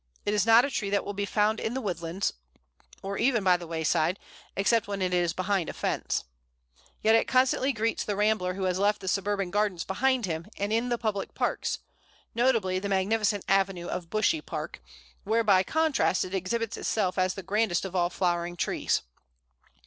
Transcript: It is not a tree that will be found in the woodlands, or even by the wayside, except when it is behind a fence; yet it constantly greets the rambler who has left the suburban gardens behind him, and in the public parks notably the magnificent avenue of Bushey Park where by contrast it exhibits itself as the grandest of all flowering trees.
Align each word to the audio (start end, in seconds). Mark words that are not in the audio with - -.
It 0.25 0.33
is 0.33 0.47
not 0.47 0.65
a 0.65 0.71
tree 0.71 0.89
that 0.89 1.05
will 1.05 1.13
be 1.13 1.27
found 1.27 1.59
in 1.59 1.75
the 1.75 1.79
woodlands, 1.79 2.33
or 3.03 3.19
even 3.19 3.43
by 3.43 3.55
the 3.55 3.67
wayside, 3.67 4.17
except 4.55 4.87
when 4.87 4.99
it 4.99 5.13
is 5.13 5.31
behind 5.31 5.69
a 5.69 5.73
fence; 5.73 6.23
yet 7.03 7.13
it 7.13 7.27
constantly 7.27 7.71
greets 7.71 8.03
the 8.03 8.15
rambler 8.15 8.55
who 8.55 8.63
has 8.63 8.79
left 8.79 8.99
the 8.99 9.07
suburban 9.07 9.51
gardens 9.51 9.83
behind 9.83 10.25
him, 10.25 10.47
and 10.57 10.73
in 10.73 10.89
the 10.89 10.97
public 10.97 11.35
parks 11.35 11.77
notably 12.33 12.79
the 12.79 12.89
magnificent 12.89 13.45
avenue 13.47 13.85
of 13.85 14.09
Bushey 14.09 14.41
Park 14.41 14.81
where 15.23 15.43
by 15.43 15.61
contrast 15.61 16.25
it 16.25 16.33
exhibits 16.33 16.77
itself 16.77 17.19
as 17.19 17.35
the 17.35 17.43
grandest 17.43 17.85
of 17.85 17.95
all 17.95 18.09
flowering 18.09 18.55
trees. 18.57 19.03